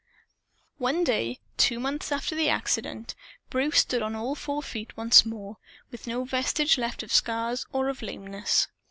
One 0.79 1.03
day, 1.03 1.37
two 1.57 1.79
months 1.79 2.11
after 2.11 2.33
the 2.35 2.49
accident, 2.49 3.13
Bruce 3.51 3.77
stood 3.81 4.01
on 4.01 4.15
all 4.15 4.33
four 4.33 4.63
feet 4.63 4.97
once 4.97 5.27
more, 5.27 5.57
with 5.91 6.07
no 6.07 6.23
vestige 6.23 6.79
left 6.79 7.03
of 7.03 7.13
scars 7.13 7.67
or 7.71 7.87
of 7.87 8.01
lameness. 8.01 8.67